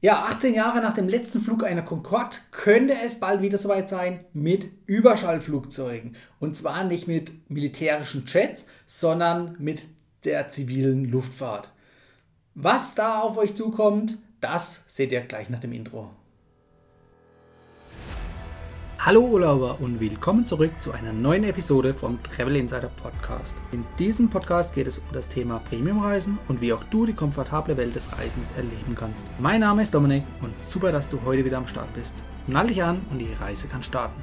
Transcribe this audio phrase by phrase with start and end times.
[0.00, 4.24] Ja, 18 Jahre nach dem letzten Flug einer Concorde könnte es bald wieder soweit sein
[4.32, 6.14] mit Überschallflugzeugen.
[6.38, 9.82] Und zwar nicht mit militärischen Jets, sondern mit
[10.22, 11.72] der zivilen Luftfahrt.
[12.54, 16.10] Was da auf euch zukommt, das seht ihr gleich nach dem Intro.
[19.08, 23.56] Hallo Urlauber und willkommen zurück zu einer neuen Episode vom Travel Insider Podcast.
[23.72, 27.78] In diesem Podcast geht es um das Thema Premiumreisen und wie auch du die komfortable
[27.78, 29.26] Welt des Reisens erleben kannst.
[29.38, 32.22] Mein Name ist Dominik und super, dass du heute wieder am Start bist.
[32.48, 34.20] Nall dich an und die Reise kann starten.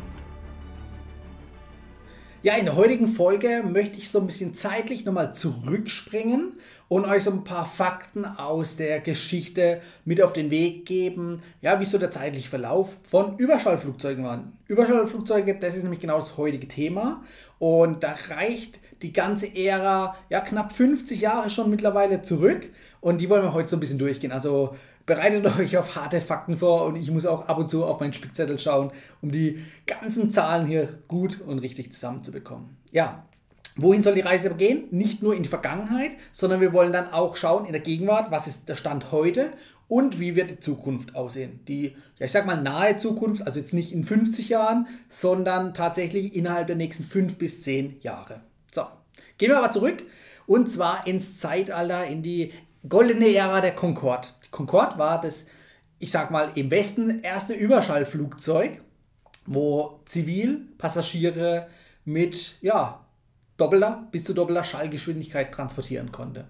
[2.43, 7.23] Ja, in der heutigen Folge möchte ich so ein bisschen zeitlich nochmal zurückspringen und euch
[7.23, 11.97] so ein paar Fakten aus der Geschichte mit auf den Weg geben, ja, wie so
[11.97, 14.43] der zeitliche Verlauf von Überschallflugzeugen war.
[14.67, 17.23] Überschallflugzeuge, das ist nämlich genau das heutige Thema
[17.59, 22.69] und da reicht die ganze Ära, ja, knapp 50 Jahre schon mittlerweile zurück
[23.01, 24.31] und die wollen wir heute so ein bisschen durchgehen.
[24.31, 27.99] Also bereitet euch auf harte Fakten vor und ich muss auch ab und zu auf
[27.99, 32.77] meinen Spickzettel schauen, um die ganzen Zahlen hier gut und richtig zusammenzubekommen.
[32.91, 33.25] Ja,
[33.75, 34.85] wohin soll die Reise gehen?
[34.91, 38.47] Nicht nur in die Vergangenheit, sondern wir wollen dann auch schauen in der Gegenwart, was
[38.47, 39.51] ist der Stand heute
[39.87, 41.59] und wie wird die Zukunft aussehen.
[41.67, 46.35] Die, ja, ich sag mal nahe Zukunft, also jetzt nicht in 50 Jahren, sondern tatsächlich
[46.35, 48.41] innerhalb der nächsten 5 bis 10 Jahre.
[48.71, 48.83] So,
[49.37, 50.03] gehen wir aber zurück
[50.47, 52.53] und zwar ins Zeitalter, in die
[52.87, 54.27] goldene Ära der Concorde.
[54.51, 55.47] Concorde war das,
[55.99, 58.81] ich sag mal, im Westen erste Überschallflugzeug,
[59.45, 61.67] wo Zivilpassagiere
[62.05, 63.04] mit ja,
[63.57, 66.45] doppelter bis zu doppelter Schallgeschwindigkeit transportieren konnte.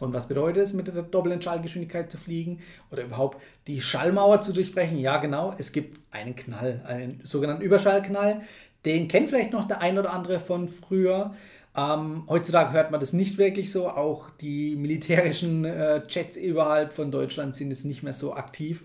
[0.00, 2.60] Und was bedeutet es, mit der doppelten Schallgeschwindigkeit zu fliegen
[2.90, 4.98] oder überhaupt die Schallmauer zu durchbrechen?
[4.98, 8.42] Ja, genau, es gibt einen Knall, einen sogenannten Überschallknall.
[8.84, 11.34] Den kennt vielleicht noch der ein oder andere von früher.
[11.76, 13.88] Ähm, heutzutage hört man das nicht wirklich so.
[13.88, 18.82] Auch die militärischen äh, Jets überhalb von Deutschland sind jetzt nicht mehr so aktiv.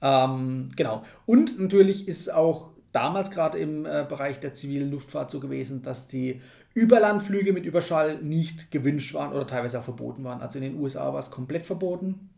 [0.00, 1.02] Ähm, genau.
[1.26, 6.06] Und natürlich ist auch damals gerade im äh, Bereich der zivilen Luftfahrt so gewesen, dass
[6.06, 6.40] die
[6.72, 10.40] Überlandflüge mit Überschall nicht gewünscht waren oder teilweise auch verboten waren.
[10.40, 12.30] Also in den USA war es komplett verboten.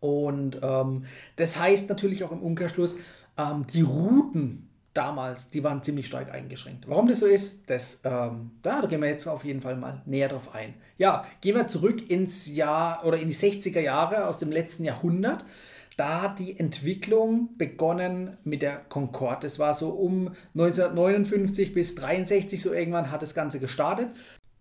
[0.00, 1.04] Und ähm,
[1.36, 2.96] das heißt natürlich auch im Umkehrschluss,
[3.38, 6.88] ähm, die Routen damals, die waren ziemlich stark eingeschränkt.
[6.88, 10.02] Warum das so ist, das, ähm, da, da gehen wir jetzt auf jeden Fall mal
[10.06, 10.74] näher drauf ein.
[10.98, 15.44] Ja, gehen wir zurück ins Jahr oder in die 60er Jahre aus dem letzten Jahrhundert.
[15.96, 19.42] Da die Entwicklung begonnen mit der Concorde.
[19.42, 24.10] Das war so um 1959 bis 63 so irgendwann hat das Ganze gestartet.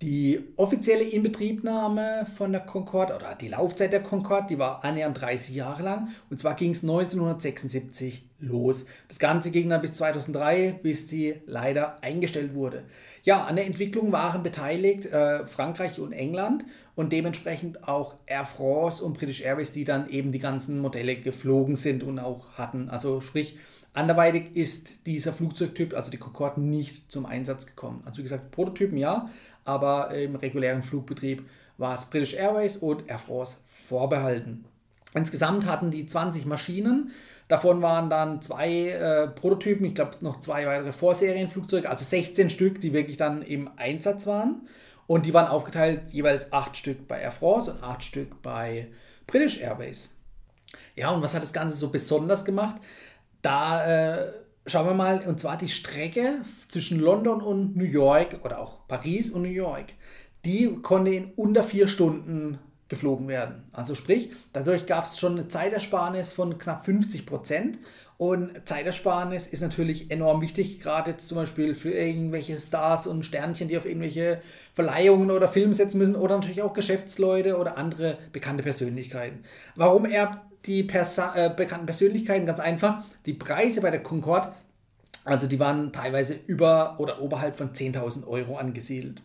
[0.03, 5.55] Die offizielle Inbetriebnahme von der Concorde oder die Laufzeit der Concorde, die war annähernd 30
[5.55, 6.09] Jahre lang.
[6.29, 8.85] Und zwar ging es 1976 los.
[9.07, 12.83] Das Ganze ging dann bis 2003, bis die leider eingestellt wurde.
[13.23, 16.65] Ja, an der Entwicklung waren beteiligt äh, Frankreich und England
[16.95, 21.77] und dementsprechend auch Air France und British Airways, die dann eben die ganzen Modelle geflogen
[21.77, 22.89] sind und auch hatten.
[22.89, 23.57] Also sprich,
[23.93, 28.01] Anderweitig ist dieser Flugzeugtyp, also die Concorde, nicht zum Einsatz gekommen.
[28.05, 29.29] Also wie gesagt, Prototypen ja,
[29.65, 34.65] aber im regulären Flugbetrieb war es British Airways und Air France vorbehalten.
[35.13, 37.11] Insgesamt hatten die 20 Maschinen.
[37.47, 42.79] Davon waren dann zwei äh, Prototypen, ich glaube noch zwei weitere Vorserienflugzeuge, also 16 Stück,
[42.79, 44.67] die wirklich dann im Einsatz waren.
[45.05, 48.87] Und die waren aufgeteilt jeweils acht Stück bei Air France und acht Stück bei
[49.27, 50.17] British Airways.
[50.95, 52.77] Ja, und was hat das Ganze so besonders gemacht?
[53.43, 54.31] Da äh,
[54.65, 59.29] schauen wir mal, und zwar die Strecke zwischen London und New York oder auch Paris
[59.31, 59.93] und New York,
[60.45, 63.63] die konnte in unter vier Stunden geflogen werden.
[63.71, 67.79] Also sprich, dadurch gab es schon eine Zeitersparnis von knapp 50 Prozent.
[68.17, 73.67] Und Zeitersparnis ist natürlich enorm wichtig, gerade jetzt zum Beispiel für irgendwelche Stars und Sternchen,
[73.67, 74.39] die auf irgendwelche
[74.71, 79.43] Verleihungen oder Filme setzen müssen oder natürlich auch Geschäftsleute oder andere bekannte Persönlichkeiten.
[79.75, 83.03] Warum er die Persa äh, bekannten Persönlichkeiten ganz einfach.
[83.25, 84.53] Die Preise bei der Concorde,
[85.25, 89.21] also die waren teilweise über oder oberhalb von 10.000 Euro angesiedelt.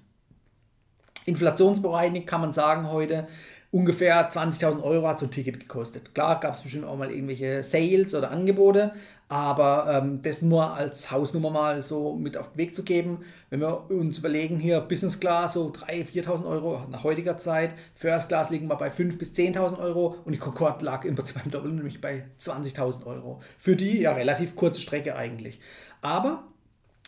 [1.26, 3.26] Inflationsbereinigt kann man sagen heute,
[3.70, 6.14] ungefähr 20.000 Euro hat so ein Ticket gekostet.
[6.14, 8.92] Klar gab es bestimmt auch mal irgendwelche Sales oder Angebote,
[9.28, 13.20] aber ähm, das nur als Hausnummer mal so mit auf den Weg zu geben.
[13.50, 18.28] Wenn wir uns überlegen, hier Business Class so 3.000, 4.000 Euro nach heutiger Zeit, First
[18.28, 21.50] Class liegen wir bei 5.000 bis 10.000 Euro und die Concorde lag im Prinzip beim
[21.50, 23.40] Doppeln, nämlich bei 20.000 Euro.
[23.58, 25.60] Für die ja relativ kurze Strecke eigentlich.
[26.00, 26.44] Aber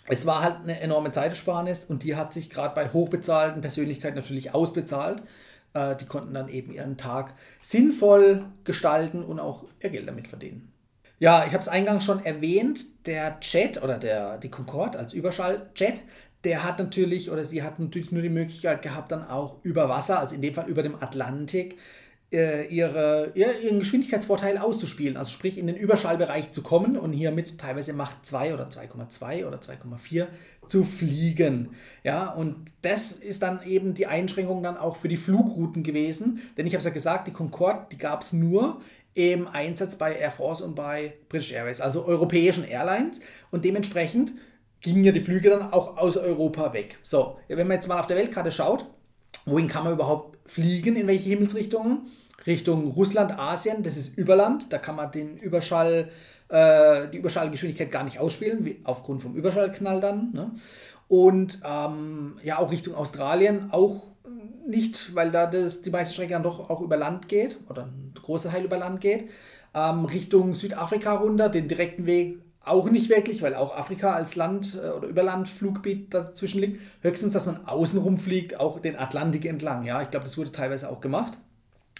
[0.08, 4.52] es war halt eine enorme Zeitersparnis und die hat sich gerade bei hochbezahlten Persönlichkeiten natürlich
[4.52, 5.22] ausbezahlt.
[5.74, 10.72] Äh, die konnten dann eben ihren Tag sinnvoll gestalten und auch ihr Geld damit verdienen.
[11.18, 16.02] Ja, ich habe es eingangs schon erwähnt, der Jet oder der, die Concorde als Überschalljet,
[16.44, 20.18] der hat natürlich oder sie hat natürlich nur die Möglichkeit gehabt, dann auch über Wasser,
[20.18, 21.76] also in dem Fall über dem Atlantik,
[22.32, 27.92] ihre, ihren Geschwindigkeitsvorteil auszuspielen, also sprich in den Überschallbereich zu kommen und hier mit teilweise
[27.92, 30.28] Macht 2 oder 2,2 oder 2,4
[30.68, 31.70] zu fliegen.
[32.04, 36.66] Ja, und das ist dann eben die Einschränkung dann auch für die Flugrouten gewesen, denn
[36.66, 38.80] ich habe es ja gesagt, die Concorde, die gab es nur
[39.14, 44.34] im Einsatz bei Air France und bei British Airways, also europäischen Airlines und dementsprechend
[44.80, 47.00] gingen ja die Flüge dann auch aus Europa weg.
[47.02, 48.86] So, wenn man jetzt mal auf der Weltkarte schaut,
[49.46, 52.06] wohin kann man überhaupt fliegen, in welche Himmelsrichtungen?
[52.46, 56.08] Richtung Russland, Asien, das ist Überland, da kann man den Überschall,
[56.48, 60.32] äh, die Überschallgeschwindigkeit gar nicht ausspielen, wie, aufgrund vom Überschallknall dann.
[60.32, 60.50] Ne?
[61.08, 64.10] Und ähm, ja, auch Richtung Australien, auch
[64.70, 68.14] nicht, weil da das, die meiste Strecke dann doch auch über Land geht, oder ein
[68.20, 69.28] großer Teil über Land geht.
[69.74, 74.78] Ähm, Richtung Südafrika runter, den direkten Weg auch nicht wirklich, weil auch Afrika als Land
[74.80, 76.80] äh, oder Überlandfluggebiet dazwischen liegt.
[77.02, 79.84] Höchstens, dass man außenrum fliegt, auch den Atlantik entlang.
[79.84, 81.38] Ja, ich glaube, das wurde teilweise auch gemacht.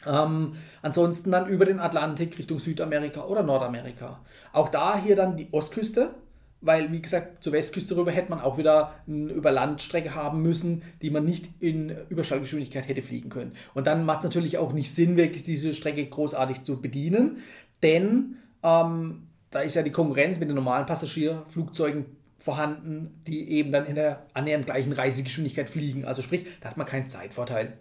[0.07, 0.53] Ähm,
[0.83, 4.21] ansonsten dann über den Atlantik Richtung Südamerika oder Nordamerika.
[4.53, 6.15] Auch da hier dann die Ostküste,
[6.63, 11.11] weil wie gesagt, zur Westküste rüber hätte man auch wieder eine Überlandstrecke haben müssen, die
[11.11, 13.53] man nicht in Überschallgeschwindigkeit hätte fliegen können.
[13.75, 17.39] Und dann macht es natürlich auch nicht Sinn, wirklich diese Strecke großartig zu bedienen,
[17.83, 22.05] denn ähm, da ist ja die Konkurrenz mit den normalen Passagierflugzeugen
[22.39, 26.05] vorhanden, die eben dann in der annähernd gleichen Reisegeschwindigkeit fliegen.
[26.05, 27.77] Also sprich, da hat man keinen Zeitvorteil.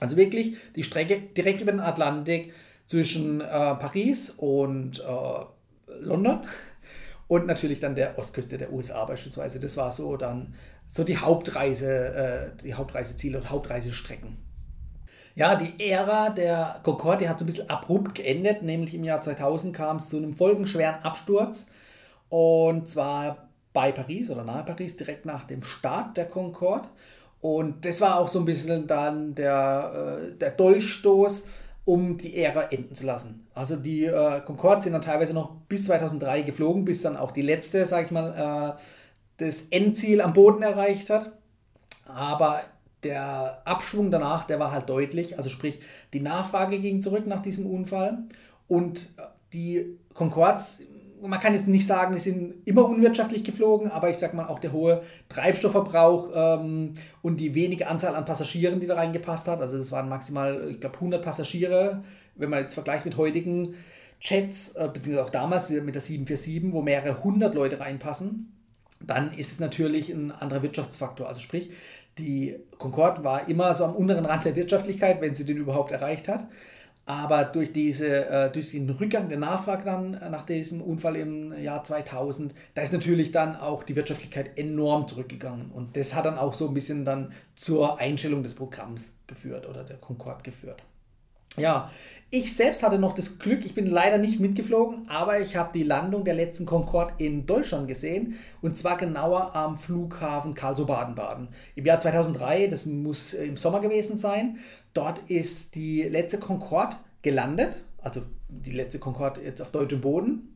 [0.00, 2.52] Also wirklich die Strecke direkt über den Atlantik
[2.86, 6.40] zwischen äh, Paris und äh, London
[7.28, 9.60] und natürlich dann der Ostküste der USA beispielsweise.
[9.60, 10.54] Das war so dann
[10.88, 14.36] so die Hauptreise, äh, die Hauptreiseziele und Hauptreisestrecken.
[15.36, 19.74] Ja, die Ära der Concorde hat so ein bisschen abrupt geendet, nämlich im Jahr 2000
[19.74, 21.66] kam es zu einem folgenschweren Absturz
[22.28, 26.88] und zwar bei Paris oder nahe Paris, direkt nach dem Start der Concorde.
[27.44, 31.44] Und das war auch so ein bisschen dann der, äh, der Dolchstoß,
[31.84, 33.46] um die Ära enden zu lassen.
[33.52, 37.42] Also die äh, Concorde sind dann teilweise noch bis 2003 geflogen, bis dann auch die
[37.42, 38.82] letzte, sage ich mal, äh,
[39.44, 41.32] das Endziel am Boden erreicht hat.
[42.06, 42.62] Aber
[43.02, 45.36] der Abschwung danach, der war halt deutlich.
[45.36, 45.80] Also sprich,
[46.14, 48.20] die Nachfrage ging zurück nach diesem Unfall
[48.68, 49.10] und
[49.52, 50.80] die Concords
[51.28, 54.58] man kann jetzt nicht sagen, die sind immer unwirtschaftlich geflogen, aber ich sag mal auch
[54.58, 59.60] der hohe Treibstoffverbrauch ähm, und die wenige Anzahl an Passagieren, die da reingepasst hat.
[59.60, 62.02] Also das waren maximal, ich glaube, 100 Passagiere,
[62.36, 63.74] wenn man jetzt vergleicht mit heutigen
[64.20, 68.52] Jets, äh, beziehungsweise auch damals mit der 747, wo mehrere hundert Leute reinpassen,
[69.00, 71.28] dann ist es natürlich ein anderer Wirtschaftsfaktor.
[71.28, 71.70] Also sprich,
[72.18, 76.28] die Concorde war immer so am unteren Rand der Wirtschaftlichkeit, wenn sie den überhaupt erreicht
[76.28, 76.46] hat.
[77.06, 81.52] Aber durch, diese, äh, durch den Rückgang der Nachfrage dann äh, nach diesem Unfall im
[81.62, 85.70] Jahr 2000, da ist natürlich dann auch die Wirtschaftlichkeit enorm zurückgegangen.
[85.70, 89.84] Und das hat dann auch so ein bisschen dann zur Einstellung des Programms geführt oder
[89.84, 90.82] der Concorde geführt.
[91.56, 91.88] Ja,
[92.30, 95.84] ich selbst hatte noch das Glück, ich bin leider nicht mitgeflogen, aber ich habe die
[95.84, 101.46] Landung der letzten Concorde in Deutschland gesehen und zwar genauer am Flughafen Karlsruhe-Baden-Baden.
[101.76, 104.58] Im Jahr 2003, das muss im Sommer gewesen sein,
[104.94, 110.54] dort ist die letzte Concorde gelandet, also die letzte Concorde jetzt auf deutschem Boden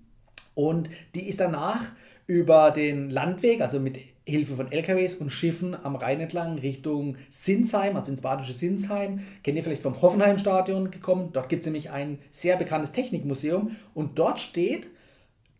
[0.55, 1.85] und die ist danach
[2.26, 7.96] über den Landweg, also mit Hilfe von LKWs und Schiffen am Rhein entlang Richtung Sinsheim,
[7.96, 9.20] also ins badische Sinsheim.
[9.43, 11.31] Kennt ihr vielleicht vom Hoffenheim-Stadion gekommen?
[11.32, 14.88] Dort gibt es nämlich ein sehr bekanntes Technikmuseum und dort steht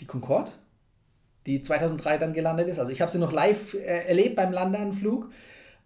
[0.00, 0.53] die Concorde,
[1.46, 2.79] die 2003 dann gelandet ist.
[2.79, 5.31] Also ich habe sie noch live äh, erlebt beim Landeanflug.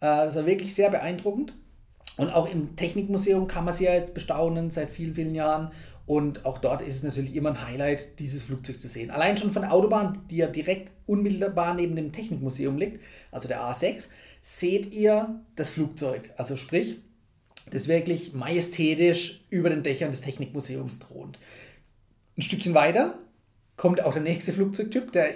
[0.01, 1.55] Äh, das war wirklich sehr beeindruckend.
[2.19, 5.73] Und auch im Technikmuseum kann man sie ja jetzt bestaunen seit vielen, vielen Jahren.
[6.05, 9.11] Und auch dort ist es natürlich immer ein Highlight, dieses Flugzeug zu sehen.
[9.11, 13.63] Allein schon von der Autobahn, die ja direkt unmittelbar neben dem Technikmuseum liegt, also der
[13.63, 14.09] A6,
[14.43, 16.31] seht ihr das Flugzeug.
[16.37, 17.01] Also sprich,
[17.71, 21.39] das wirklich majestätisch über den Dächern des Technikmuseums thront.
[22.37, 23.19] Ein Stückchen weiter
[23.77, 25.31] kommt auch der nächste Flugzeugtyp, der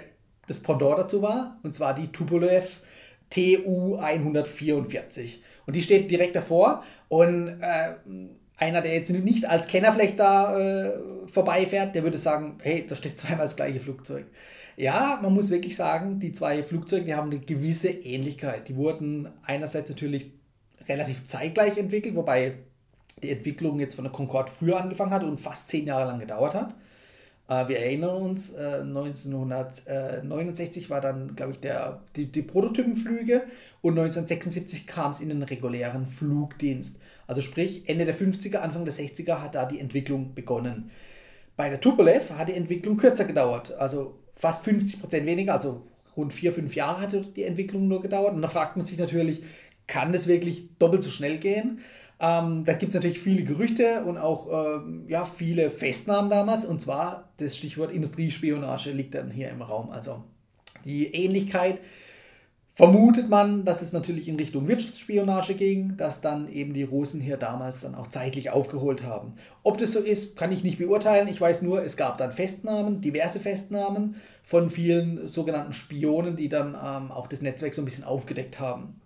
[0.47, 2.81] das Pendant dazu war, und zwar die Tupolev
[3.29, 5.41] TU 144.
[5.65, 7.95] Und die steht direkt davor und äh,
[8.57, 10.93] einer, der jetzt nicht als Kenner vielleicht da äh,
[11.27, 14.25] vorbeifährt, der würde sagen, hey, da steht zweimal das gleiche Flugzeug.
[14.75, 18.67] Ja, man muss wirklich sagen, die zwei Flugzeuge, die haben eine gewisse Ähnlichkeit.
[18.67, 20.31] Die wurden einerseits natürlich
[20.87, 22.59] relativ zeitgleich entwickelt, wobei
[23.23, 26.53] die Entwicklung jetzt von der Concorde früher angefangen hat und fast zehn Jahre lang gedauert
[26.53, 26.75] hat.
[27.47, 33.43] Äh, wir erinnern uns, 1969 äh, war dann, glaube ich, der, die, die Prototypenflüge
[33.81, 36.99] und 1976 kam es in den regulären Flugdienst.
[37.25, 40.89] Also sprich, Ende der 50er, Anfang der 60er hat da die Entwicklung begonnen.
[41.55, 45.87] Bei der Tupolev hat die Entwicklung kürzer gedauert, also fast 50 Prozent weniger, also
[46.17, 48.33] rund vier, fünf Jahre hatte die Entwicklung nur gedauert.
[48.33, 49.41] Und da fragt man sich natürlich,
[49.87, 51.79] kann das wirklich doppelt so schnell gehen.
[52.19, 56.65] Ähm, da gibt es natürlich viele Gerüchte und auch ähm, ja, viele Festnahmen damals.
[56.65, 59.89] Und zwar das Stichwort Industriespionage liegt dann hier im Raum.
[59.89, 60.23] Also
[60.83, 61.79] die Ähnlichkeit
[62.73, 67.37] vermutet man, dass es natürlich in Richtung Wirtschaftsspionage ging, dass dann eben die Russen hier
[67.37, 69.33] damals dann auch zeitlich aufgeholt haben.
[69.63, 71.27] Ob das so ist, kann ich nicht beurteilen.
[71.27, 76.69] Ich weiß nur, es gab dann Festnahmen, diverse Festnahmen von vielen sogenannten Spionen, die dann
[76.75, 79.01] ähm, auch das Netzwerk so ein bisschen aufgedeckt haben.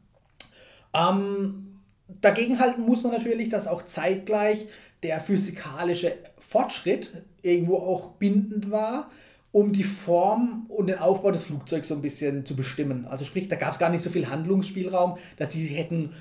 [0.94, 1.80] Ähm,
[2.22, 4.68] dagegen halten muss man natürlich, dass auch zeitgleich
[5.04, 9.10] der physikalische Fortschritt irgendwo auch bindend war
[9.52, 13.06] um die Form und den Aufbau des Flugzeugs so ein bisschen zu bestimmen.
[13.06, 16.12] Also sprich, da gab es gar nicht so viel Handlungsspielraum, dass die hätten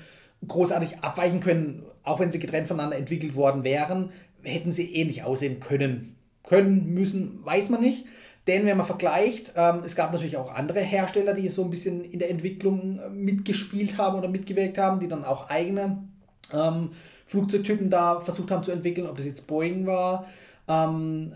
[0.47, 4.09] großartig abweichen können, auch wenn sie getrennt voneinander entwickelt worden wären,
[4.43, 6.15] hätten sie ähnlich aussehen können.
[6.43, 8.05] Können, müssen, weiß man nicht.
[8.51, 12.03] Denn wenn man vergleicht, ähm, es gab natürlich auch andere Hersteller, die so ein bisschen
[12.03, 16.03] in der Entwicklung äh, mitgespielt haben oder mitgewirkt haben, die dann auch eigene
[16.51, 16.89] ähm,
[17.27, 20.25] Flugzeugtypen da versucht haben zu entwickeln, ob das jetzt Boeing war.
[20.67, 21.31] Ähm,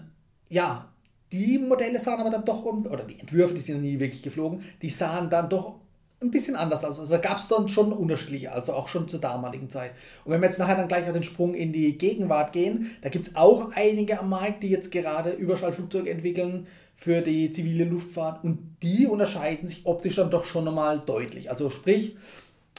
[0.49, 0.89] ja,
[1.31, 4.59] die Modelle sahen aber dann doch, oder die Entwürfe, die sind ja nie wirklich geflogen,
[4.81, 5.75] die sahen dann doch
[6.21, 6.99] ein bisschen anders aus.
[6.99, 9.91] Also da gab es dann schon unterschiedliche, also auch schon zur damaligen Zeit.
[10.25, 13.07] Und wenn wir jetzt nachher dann gleich auf den Sprung in die Gegenwart gehen, da
[13.07, 18.43] gibt es auch einige am Markt, die jetzt gerade Überschallflugzeuge entwickeln für die zivile Luftfahrt
[18.43, 21.49] und die unterscheiden sich optisch dann doch schon nochmal deutlich.
[21.49, 22.15] Also sprich,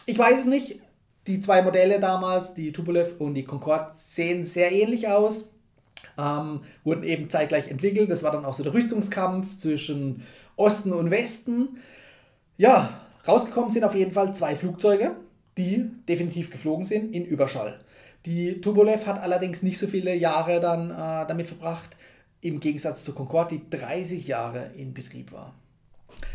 [0.06, 0.80] ich weiß es nicht,
[1.26, 5.50] die zwei Modelle damals, die Tupolev und die Concorde, sehen sehr ähnlich aus
[6.18, 8.10] ähm, wurden eben zeitgleich entwickelt.
[8.10, 10.22] Das war dann auch so der Rüstungskampf zwischen
[10.56, 11.78] Osten und Westen.
[12.56, 15.16] Ja, rausgekommen sind auf jeden Fall zwei Flugzeuge,
[15.58, 17.78] die definitiv geflogen sind in Überschall.
[18.24, 21.96] Die Tupolev hat allerdings nicht so viele Jahre dann äh, damit verbracht,
[22.46, 25.54] im Gegensatz zur Concorde, die 30 Jahre in Betrieb war.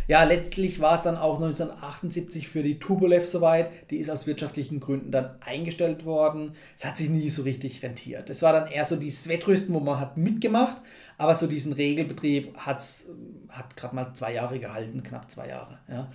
[0.07, 3.69] Ja, letztlich war es dann auch 1978 für die Tupolev soweit.
[3.89, 6.53] Die ist aus wirtschaftlichen Gründen dann eingestellt worden.
[6.77, 8.29] Es hat sich nie so richtig rentiert.
[8.29, 10.81] Es war dann eher so dieses Wettrüsten, wo man hat mitgemacht,
[11.17, 13.07] aber so diesen Regelbetrieb hat's,
[13.49, 15.79] hat gerade mal zwei Jahre gehalten, knapp zwei Jahre.
[15.87, 16.09] Ja.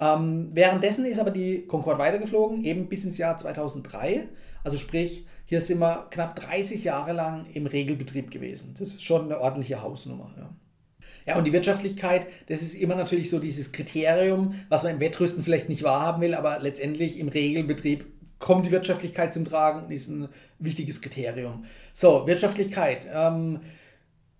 [0.00, 4.28] Ähm, währenddessen ist aber die Concorde weitergeflogen, eben bis ins Jahr 2003.
[4.64, 8.74] Also sprich, hier sind wir knapp 30 Jahre lang im Regelbetrieb gewesen.
[8.78, 10.34] Das ist schon eine ordentliche Hausnummer.
[10.36, 10.50] Ja.
[11.26, 15.44] Ja, und die Wirtschaftlichkeit, das ist immer natürlich so dieses Kriterium, was man im Wettrüsten
[15.44, 18.06] vielleicht nicht wahrhaben will, aber letztendlich im Regelbetrieb
[18.38, 21.64] kommt die Wirtschaftlichkeit zum Tragen und ist ein wichtiges Kriterium.
[21.92, 23.06] So, Wirtschaftlichkeit.
[23.12, 23.60] Ähm,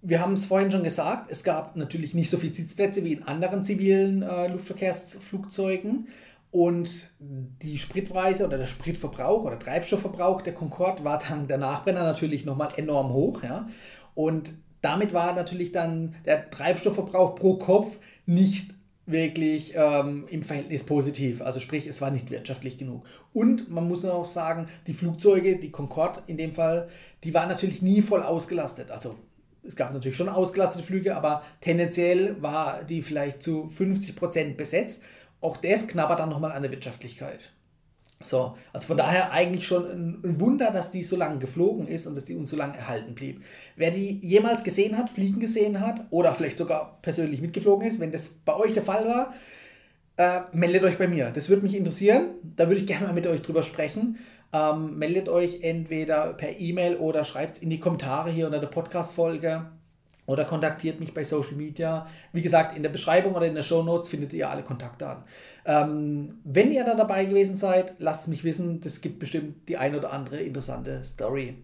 [0.02, 3.23] wir haben es vorhin schon gesagt, es gab natürlich nicht so viele Sitzplätze wie in
[3.23, 6.09] anderen zivilen äh, Luftverkehrsflugzeugen.
[6.52, 12.44] Und die Spritpreise oder der Spritverbrauch oder Treibstoffverbrauch der Concorde war dann der Nachbrenner natürlich
[12.44, 13.42] nochmal enorm hoch.
[13.42, 13.66] Ja?
[14.14, 18.75] Und damit war natürlich dann der Treibstoffverbrauch pro Kopf nicht
[19.06, 21.40] wirklich ähm, im Verhältnis positiv.
[21.40, 23.04] Also sprich, es war nicht wirtschaftlich genug.
[23.32, 26.88] Und man muss auch sagen, die Flugzeuge, die Concorde in dem Fall,
[27.25, 28.90] die waren natürlich nie voll ausgelastet.
[28.90, 29.16] Also
[29.64, 35.02] es gab natürlich schon ausgelastete Flüge, aber tendenziell war die vielleicht zu 50 Prozent besetzt.
[35.42, 37.40] Auch das knabbert dann nochmal an der Wirtschaftlichkeit.
[38.25, 42.16] So, also von daher eigentlich schon ein Wunder, dass die so lange geflogen ist und
[42.16, 43.42] dass die uns so lange erhalten blieb.
[43.76, 48.12] Wer die jemals gesehen hat, fliegen gesehen hat oder vielleicht sogar persönlich mitgeflogen ist, wenn
[48.12, 49.34] das bei euch der Fall war,
[50.16, 51.30] äh, meldet euch bei mir.
[51.30, 52.34] Das würde mich interessieren.
[52.56, 54.18] Da würde ich gerne mal mit euch drüber sprechen.
[54.52, 58.68] Ähm, meldet euch entweder per E-Mail oder schreibt es in die Kommentare hier unter der
[58.68, 59.66] Podcast-Folge
[60.26, 62.07] oder kontaktiert mich bei Social Media.
[62.33, 65.25] Wie gesagt, in der Beschreibung oder in der Show Notes findet ihr alle Kontaktdaten.
[65.64, 68.81] Ähm, wenn ihr da dabei gewesen seid, lasst es mich wissen.
[68.81, 71.57] Das gibt bestimmt die ein oder andere interessante Story.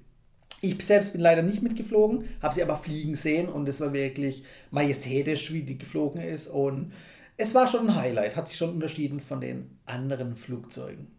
[0.61, 4.43] Ich selbst bin leider nicht mitgeflogen, habe sie aber fliegen sehen und es war wirklich
[4.73, 6.49] majestätisch, wie die geflogen ist.
[6.49, 6.93] Und
[7.37, 11.18] es war schon ein Highlight, hat sich schon unterschieden von den anderen Flugzeugen.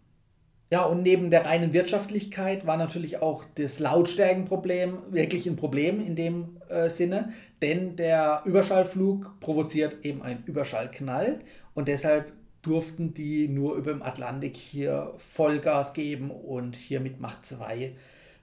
[0.72, 6.16] Ja, und neben der reinen Wirtschaftlichkeit war natürlich auch das Lautstärkenproblem wirklich ein Problem in
[6.16, 11.40] dem äh, Sinne, denn der Überschallflug provoziert eben einen Überschallknall
[11.74, 17.46] und deshalb durften die nur über dem Atlantik hier Vollgas geben und hier mit Macht
[17.46, 17.94] 2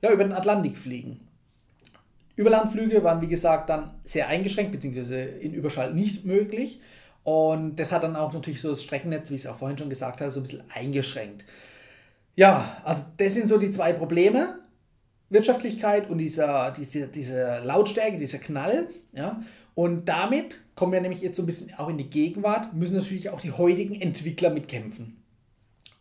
[0.02, 1.21] ja, über den Atlantik fliegen.
[2.35, 6.80] Überlandflüge waren wie gesagt dann sehr eingeschränkt, beziehungsweise in Überschall nicht möglich.
[7.25, 9.88] Und das hat dann auch natürlich so das Streckennetz, wie ich es auch vorhin schon
[9.90, 11.45] gesagt habe, so ein bisschen eingeschränkt.
[12.37, 14.61] Ja, also das sind so die zwei Probleme.
[15.28, 18.88] Wirtschaftlichkeit und dieser, diese, diese Lautstärke, dieser Knall.
[19.12, 19.40] Ja?
[19.75, 23.31] Und damit kommen wir nämlich jetzt so ein bisschen auch in die Gegenwart, müssen natürlich
[23.31, 25.23] auch die heutigen Entwickler mitkämpfen.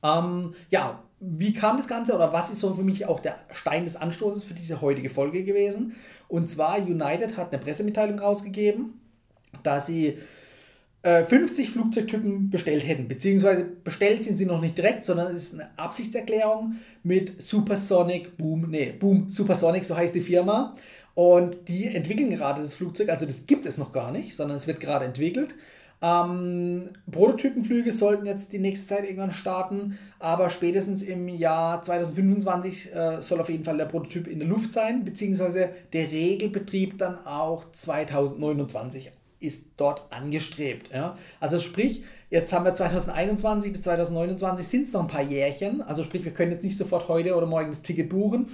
[0.04, 3.86] Ähm, ja, wie kam das Ganze oder was ist so für mich auch der Stein
[3.86, 5.96] des Anstoßes für diese heutige Folge gewesen?
[6.28, 9.00] Und zwar United hat eine Pressemitteilung rausgegeben,
[9.64, 10.20] da sie
[11.06, 13.08] 50 Flugzeugtypen bestellt hätten.
[13.08, 18.70] Beziehungsweise bestellt sind sie noch nicht direkt, sondern es ist eine Absichtserklärung mit Supersonic Boom,
[18.70, 20.76] nee, Boom Supersonic, so heißt die Firma.
[21.14, 24.68] Und die entwickeln gerade das Flugzeug, also das gibt es noch gar nicht, sondern es
[24.68, 25.56] wird gerade entwickelt.
[26.02, 33.22] Ähm, Prototypenflüge sollten jetzt die nächste Zeit irgendwann starten, aber spätestens im Jahr 2025 äh,
[33.22, 37.72] soll auf jeden Fall der Prototyp in der Luft sein, beziehungsweise der Regelbetrieb dann auch
[37.72, 40.92] 2029 ist dort angestrebt.
[40.94, 41.18] Ja?
[41.40, 45.82] Also sprich, jetzt haben wir 2021 bis 2029 sind es noch ein paar Jährchen.
[45.82, 48.48] Also sprich, wir können jetzt nicht sofort heute oder morgen das Ticket buchen,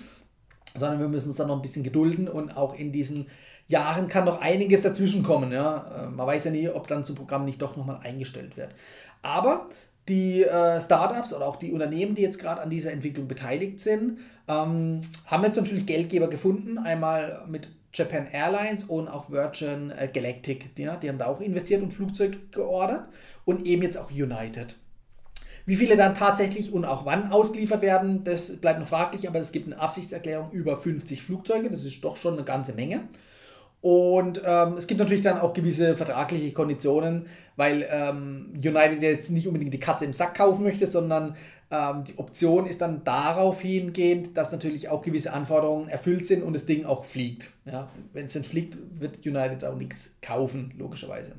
[0.76, 3.28] sondern wir müssen uns dann noch ein bisschen gedulden und auch in diesen
[3.68, 5.52] Jahren kann noch einiges dazwischen kommen.
[5.52, 6.06] Ja?
[6.06, 8.76] Äh, man weiß ja nie, ob dann zum Programm nicht doch nochmal eingestellt wird.
[9.22, 9.68] Aber
[10.08, 14.20] die äh, Startups oder auch die Unternehmen, die jetzt gerade an dieser Entwicklung beteiligt sind,
[14.48, 16.78] ähm, haben jetzt natürlich Geldgeber gefunden.
[16.80, 20.76] Einmal mit Japan Airlines und auch Virgin äh, Galactic.
[20.76, 23.10] Die, die haben da auch investiert und Flugzeug geordert
[23.46, 24.76] und eben jetzt auch United.
[25.66, 29.52] Wie viele dann tatsächlich und auch wann ausgeliefert werden, das bleibt noch fraglich, aber es
[29.52, 33.08] gibt eine Absichtserklärung über 50 Flugzeuge, das ist doch schon eine ganze Menge.
[33.82, 39.48] Und ähm, es gibt natürlich dann auch gewisse vertragliche Konditionen, weil ähm, United jetzt nicht
[39.48, 41.36] unbedingt die Katze im Sack kaufen möchte, sondern
[41.72, 46.54] ähm, die Option ist dann darauf hingehend, dass natürlich auch gewisse Anforderungen erfüllt sind und
[46.54, 47.50] das Ding auch fliegt.
[47.66, 51.34] Ja, Wenn es dann fliegt, wird United auch nichts kaufen, logischerweise.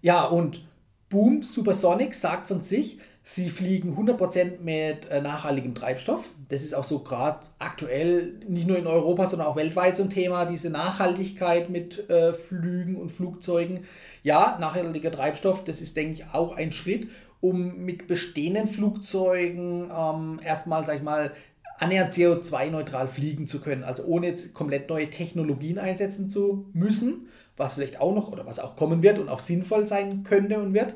[0.00, 0.66] Ja, und
[1.14, 6.28] Boom Supersonic sagt von sich, Sie fliegen 100% mit äh, nachhaltigem Treibstoff.
[6.48, 10.10] Das ist auch so gerade aktuell, nicht nur in Europa, sondern auch weltweit so ein
[10.10, 13.84] Thema, diese Nachhaltigkeit mit äh, Flügen und Flugzeugen.
[14.24, 17.08] Ja, nachhaltiger Treibstoff, das ist, denke ich, auch ein Schritt,
[17.40, 21.30] um mit bestehenden Flugzeugen ähm, erstmal, sag ich mal,
[21.78, 23.84] annähernd CO2-neutral fliegen zu können.
[23.84, 28.58] Also ohne jetzt komplett neue Technologien einsetzen zu müssen, was vielleicht auch noch oder was
[28.58, 30.94] auch kommen wird und auch sinnvoll sein könnte und wird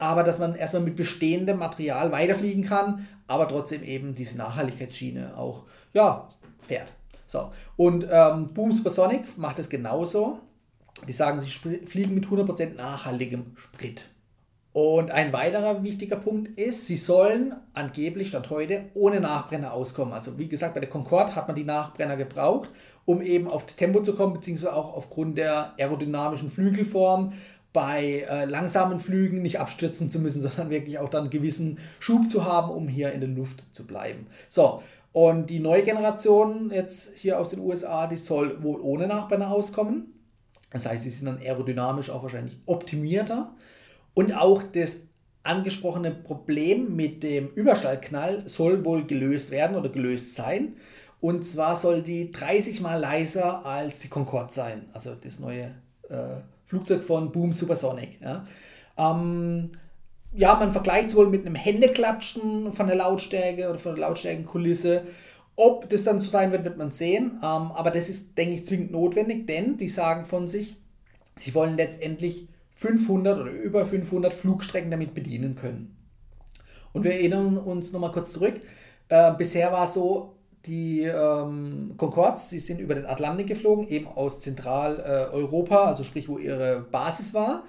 [0.00, 5.64] aber dass man erstmal mit bestehendem Material weiterfliegen kann, aber trotzdem eben diese Nachhaltigkeitsschiene auch
[5.92, 6.26] ja,
[6.58, 6.94] fährt.
[7.26, 7.52] So.
[7.76, 10.40] Und ähm, Boom Supersonic macht es genauso.
[11.06, 14.08] Die sagen, sie fliegen mit 100% nachhaltigem Sprit.
[14.72, 20.14] Und ein weiterer wichtiger Punkt ist, sie sollen angeblich Stand heute ohne Nachbrenner auskommen.
[20.14, 22.70] Also wie gesagt, bei der Concorde hat man die Nachbrenner gebraucht,
[23.04, 27.32] um eben auf das Tempo zu kommen, beziehungsweise auch aufgrund der aerodynamischen Flügelform
[27.72, 32.30] bei äh, langsamen Flügen nicht abstürzen zu müssen, sondern wirklich auch dann einen gewissen Schub
[32.30, 34.26] zu haben, um hier in der Luft zu bleiben.
[34.48, 39.50] So, und die neue Generation jetzt hier aus den USA, die soll wohl ohne Nachbrenner
[39.50, 40.14] auskommen.
[40.70, 43.52] Das heißt, sie sind dann aerodynamisch auch wahrscheinlich optimierter.
[44.14, 45.08] Und auch das
[45.42, 50.76] angesprochene Problem mit dem Überstallknall soll wohl gelöst werden oder gelöst sein.
[51.20, 55.74] Und zwar soll die 30 mal leiser als die Concorde sein, also das neue
[56.08, 58.20] äh, Flugzeug von Boom Supersonic.
[58.20, 58.46] Ja.
[58.96, 59.70] Ähm,
[60.32, 65.02] ja, man vergleicht es wohl mit einem Händeklatschen von der Lautstärke oder von der Lautstärkenkulisse.
[65.56, 67.32] Ob das dann so sein wird, wird man sehen.
[67.42, 70.76] Ähm, aber das ist, denke ich, zwingend notwendig, denn die sagen von sich,
[71.36, 72.48] sie wollen letztendlich
[72.80, 75.94] 500 oder über 500 Flugstrecken damit bedienen können.
[76.94, 78.54] Und wir erinnern uns nochmal kurz zurück.
[79.10, 84.06] Äh, bisher war es so, die ähm, Concords, sie sind über den Atlantik geflogen, eben
[84.06, 87.64] aus Zentraleuropa, äh, also sprich, wo ihre Basis war.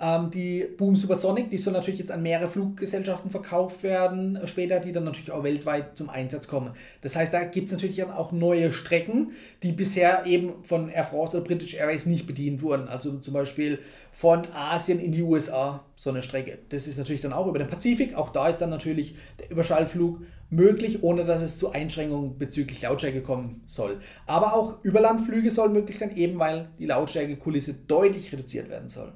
[0.00, 4.80] Ähm, die Boom Supersonic, die soll natürlich jetzt an mehrere Fluggesellschaften verkauft werden, äh, später,
[4.80, 6.70] die dann natürlich auch weltweit zum Einsatz kommen.
[7.00, 11.04] Das heißt, da gibt es natürlich dann auch neue Strecken, die bisher eben von Air
[11.04, 12.88] France oder British Airways nicht bedient wurden.
[12.88, 13.78] Also zum Beispiel
[14.10, 16.58] von Asien in die USA, so eine Strecke.
[16.70, 18.14] Das ist natürlich dann auch über den Pazifik.
[18.14, 23.22] Auch da ist dann natürlich der Überschallflug möglich, ohne dass es zu Einschränkungen bezüglich Lautstärke
[23.22, 23.98] kommen soll.
[24.26, 29.12] Aber auch Überlandflüge sollen möglich sein, eben weil die Lautstärkekulisse deutlich reduziert werden soll.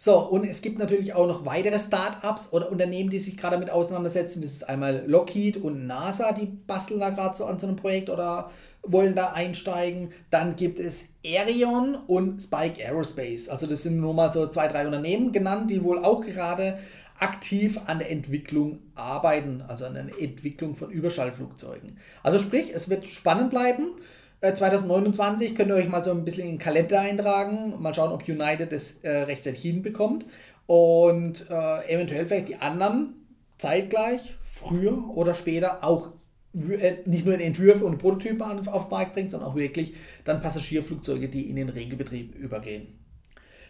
[0.00, 3.70] So, und es gibt natürlich auch noch weitere Startups oder Unternehmen, die sich gerade damit
[3.70, 4.40] auseinandersetzen.
[4.40, 8.08] Das ist einmal Lockheed und NASA, die basteln da gerade so an so einem Projekt
[8.08, 8.48] oder
[8.84, 10.12] wollen da einsteigen.
[10.30, 13.48] Dann gibt es Aerion und Spike Aerospace.
[13.48, 16.78] Also das sind nur mal so zwei, drei Unternehmen genannt, die wohl auch gerade
[17.18, 21.98] aktiv an der Entwicklung arbeiten, also an der Entwicklung von Überschallflugzeugen.
[22.22, 23.96] Also sprich, es wird spannend bleiben.
[24.40, 28.12] 2029 äh, könnt ihr euch mal so ein bisschen in den Kalender eintragen, mal schauen,
[28.12, 30.26] ob United das äh, rechtzeitig hinbekommt
[30.66, 33.14] und äh, eventuell vielleicht die anderen
[33.58, 36.10] zeitgleich, früher oder später auch
[36.54, 40.40] äh, nicht nur in Entwürfe und Prototypen auf den Markt bringt, sondern auch wirklich dann
[40.40, 42.98] Passagierflugzeuge, die in den Regelbetrieb übergehen.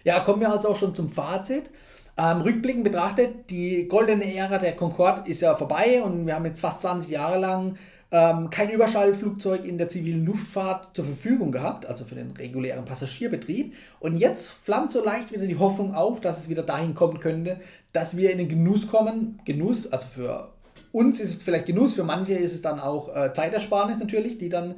[0.05, 1.71] Ja, kommen wir also auch schon zum Fazit.
[2.17, 6.61] Ähm, rückblickend betrachtet, die goldene Ära der Concorde ist ja vorbei und wir haben jetzt
[6.61, 7.77] fast 20 Jahre lang
[8.11, 13.75] ähm, kein Überschallflugzeug in der zivilen Luftfahrt zur Verfügung gehabt, also für den regulären Passagierbetrieb.
[14.01, 17.61] Und jetzt flammt so leicht wieder die Hoffnung auf, dass es wieder dahin kommen könnte,
[17.93, 19.41] dass wir in den Genuss kommen.
[19.45, 20.53] Genuss, also für
[20.93, 24.49] uns ist es vielleicht Genuss, für manche ist es dann auch äh, Zeitersparnis natürlich, die
[24.49, 24.77] dann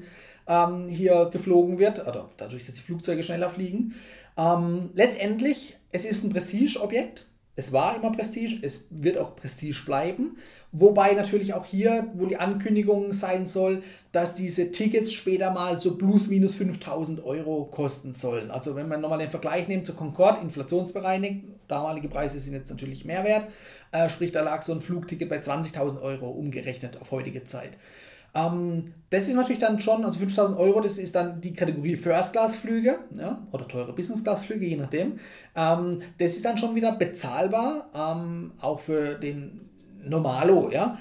[0.48, 3.94] ähm, hier geflogen wird, oder dadurch, dass die Flugzeuge schneller fliegen.
[4.36, 7.26] Ähm, letztendlich, es ist ein Prestigeobjekt.
[7.56, 10.36] Es war immer Prestige, es wird auch Prestige bleiben.
[10.72, 13.80] Wobei natürlich auch hier, wo die Ankündigung sein soll,
[14.12, 18.50] dass diese Tickets später mal so plus minus 5000 Euro kosten sollen.
[18.50, 23.04] Also wenn man nochmal den Vergleich nimmt zu Concorde, inflationsbereinigt, damalige Preise sind jetzt natürlich
[23.04, 23.46] mehr wert,
[23.92, 27.76] äh, sprich da lag so ein Flugticket bei 20.000 Euro umgerechnet auf heutige Zeit.
[28.34, 32.98] Ähm, das ist natürlich dann schon, also 5000 Euro, das ist dann die Kategorie First-Class-Flüge
[33.18, 35.18] ja, oder teure Business-Class-Flüge, je nachdem.
[35.56, 39.68] Ähm, das ist dann schon wieder bezahlbar, ähm, auch für den
[40.04, 40.70] Normalo.
[40.72, 40.96] Ja.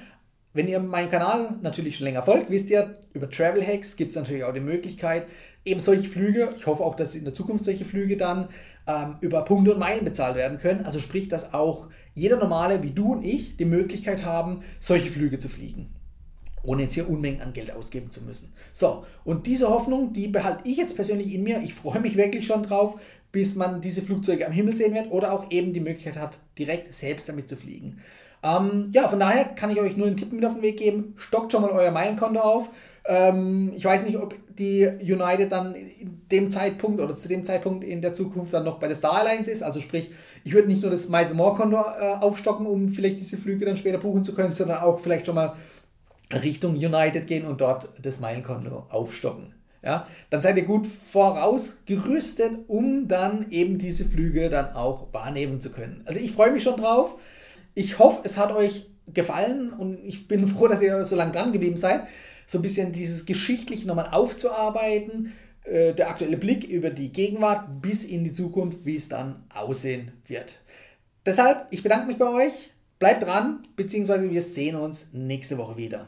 [0.54, 4.18] Wenn ihr meinem Kanal natürlich schon länger folgt, wisst ihr, über Travel Hacks gibt es
[4.18, 5.28] natürlich auch die Möglichkeit,
[5.64, 8.50] eben solche Flüge, ich hoffe auch, dass in der Zukunft solche Flüge dann
[8.88, 10.86] ähm, über Punkte und Meilen bezahlt werden können.
[10.86, 15.38] Also sprich, dass auch jeder Normale wie du und ich die Möglichkeit haben, solche Flüge
[15.38, 15.94] zu fliegen
[16.64, 18.54] ohne jetzt hier Unmengen an Geld ausgeben zu müssen.
[18.74, 21.62] So, und diese Hoffnung, die behalte ich jetzt persönlich in mir.
[21.62, 23.00] Ich freue mich wirklich schon drauf,
[23.32, 26.94] bis man diese Flugzeuge am Himmel sehen wird oder auch eben die Möglichkeit hat, direkt
[26.94, 28.00] selbst damit zu fliegen.
[28.42, 31.14] Ähm, ja, von daher kann ich euch nur den Tipp mit auf den Weg geben.
[31.18, 32.70] Stockt schon mal euer Meilenkonto auf.
[33.06, 37.84] Ähm, ich weiß nicht, ob die United dann in dem Zeitpunkt oder zu dem Zeitpunkt
[37.84, 39.62] in der Zukunft dann noch bei der Star Alliance ist.
[39.62, 40.12] Also sprich,
[40.46, 43.78] ich würde nicht nur das Miles More Konto äh, aufstocken, um vielleicht diese Flüge dann
[43.78, 45.56] später buchen zu können, sondern auch vielleicht schon mal
[46.32, 49.54] Richtung United gehen und dort das Meilenkonto aufstocken.
[49.82, 55.72] Ja, dann seid ihr gut vorausgerüstet, um dann eben diese Flüge dann auch wahrnehmen zu
[55.72, 56.02] können.
[56.06, 57.16] Also ich freue mich schon drauf.
[57.76, 61.54] Ich hoffe, es hat euch gefallen und ich bin froh, dass ihr so lange dran
[61.54, 62.08] geblieben seid.
[62.46, 65.32] So ein bisschen dieses Geschichtliche nochmal aufzuarbeiten,
[65.64, 70.12] äh, der aktuelle Blick über die Gegenwart bis in die Zukunft, wie es dann aussehen
[70.28, 70.60] wird.
[71.26, 72.72] Deshalb, ich bedanke mich bei euch.
[72.98, 76.08] Bleibt dran, beziehungsweise wir sehen uns nächste Woche wieder.